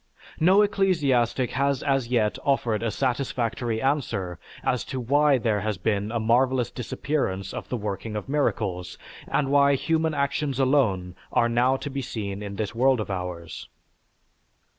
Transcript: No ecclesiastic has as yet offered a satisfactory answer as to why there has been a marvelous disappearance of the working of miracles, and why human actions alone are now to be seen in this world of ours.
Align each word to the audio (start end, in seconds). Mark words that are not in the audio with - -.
No 0.39 0.63
ecclesiastic 0.63 1.51
has 1.51 1.83
as 1.83 2.07
yet 2.07 2.39
offered 2.43 2.81
a 2.81 2.89
satisfactory 2.89 3.79
answer 3.83 4.39
as 4.63 4.83
to 4.85 4.99
why 4.99 5.37
there 5.37 5.59
has 5.61 5.77
been 5.77 6.11
a 6.11 6.19
marvelous 6.19 6.71
disappearance 6.71 7.53
of 7.53 7.69
the 7.69 7.77
working 7.77 8.15
of 8.15 8.27
miracles, 8.27 8.97
and 9.27 9.51
why 9.51 9.75
human 9.75 10.15
actions 10.15 10.59
alone 10.59 11.15
are 11.31 11.47
now 11.47 11.77
to 11.77 11.91
be 11.91 12.01
seen 12.01 12.41
in 12.41 12.55
this 12.55 12.73
world 12.73 12.99
of 12.99 13.11
ours. 13.11 13.69